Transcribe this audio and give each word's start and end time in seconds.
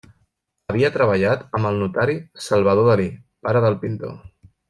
Havia 0.71 0.89
treballat 0.95 1.43
amb 1.59 1.69
el 1.71 1.77
notari 1.83 2.15
Salvador 2.47 2.89
Dalí, 2.89 3.07
pare 3.49 3.65
del 3.67 3.79
pintor. 3.85 4.19